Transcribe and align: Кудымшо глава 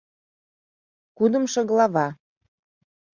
Кудымшо 1.17 1.61
глава 1.69 2.07